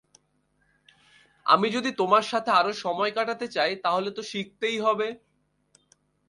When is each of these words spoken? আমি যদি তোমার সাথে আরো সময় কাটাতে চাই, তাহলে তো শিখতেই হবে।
আমি 1.45 1.67
যদি 1.69 1.89
তোমার 1.91 2.23
সাথে 2.23 2.49
আরো 2.51 2.71
সময় 2.83 3.11
কাটাতে 3.11 3.47
চাই, 3.47 3.71
তাহলে 3.83 4.09
তো 4.11 4.21
শিখতেই 4.31 4.77
হবে। 4.79 5.07